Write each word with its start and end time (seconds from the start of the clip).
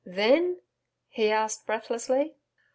then?' 0.03 0.59
he 1.09 1.29
asked 1.29 1.67
breathlessly. 1.67 2.33